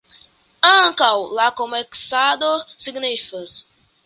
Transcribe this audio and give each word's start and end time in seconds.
Ankaŭ 0.69 1.11
la 1.39 1.45
komercado 1.61 2.51
signifas. 2.87 3.57